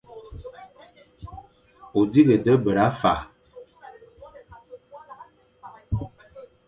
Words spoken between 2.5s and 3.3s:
bera fa.